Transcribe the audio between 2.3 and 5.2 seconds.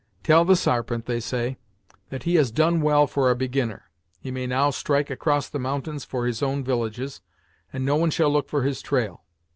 has done well for a beginner; he may now strike